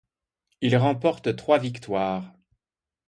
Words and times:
Il 0.61 0.75
remporte 0.77 1.35
trois 1.35 1.59
victoires. 1.59 2.33